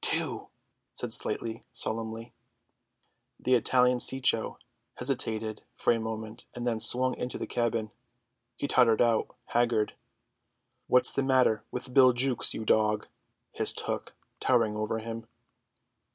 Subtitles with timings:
[0.00, 0.48] "Two,"
[0.94, 2.32] said Slightly solemnly.
[3.38, 4.58] The Italian Cecco
[4.96, 7.90] hesitated for a moment and then swung into the cabin.
[8.56, 9.92] He tottered out, haggard.
[10.86, 13.08] "What's the matter with Bill Jukes, you dog?"
[13.52, 15.26] hissed Hook, towering over him.